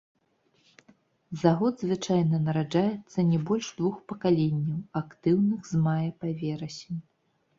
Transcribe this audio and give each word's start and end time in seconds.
За 1.41 1.51
год 1.59 1.73
звычайна 1.83 2.39
нараджаецца 2.45 3.19
не 3.33 3.39
больш 3.49 3.69
двух 3.81 3.95
пакаленняў, 4.11 4.79
актыўных 5.01 5.61
з 5.73 5.83
мая 5.89 6.09
па 6.23 6.27
верасень. 6.41 6.99